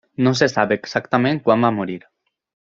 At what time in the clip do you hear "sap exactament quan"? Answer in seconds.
0.53-1.69